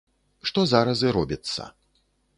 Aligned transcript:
Што 0.49 0.63
зараз 0.71 1.05
і 1.09 1.13
робіцца. 1.19 1.71